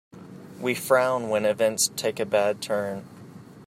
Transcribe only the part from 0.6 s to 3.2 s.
frown when events take a bad turn.